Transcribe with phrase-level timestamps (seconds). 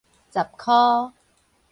[0.31, 1.13] 十箍